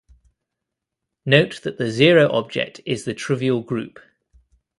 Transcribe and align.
Note 1.27 1.61
that 1.61 1.77
the 1.77 1.91
zero 1.91 2.27
object 2.31 2.81
is 2.87 3.05
the 3.05 3.13
trivial 3.13 3.61
group. 3.61 3.99